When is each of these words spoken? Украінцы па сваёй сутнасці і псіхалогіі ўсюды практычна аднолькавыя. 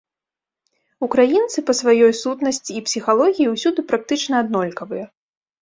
Украінцы 1.07 1.57
па 1.67 1.75
сваёй 1.81 2.13
сутнасці 2.21 2.71
і 2.79 2.83
псіхалогіі 2.87 3.51
ўсюды 3.53 3.79
практычна 3.93 4.35
аднолькавыя. 4.47 5.05